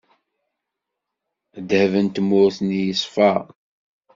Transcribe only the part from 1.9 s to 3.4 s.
n tmurt-nni yeṣfa.